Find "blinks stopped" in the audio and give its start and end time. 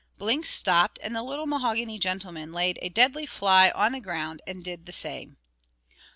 0.17-0.97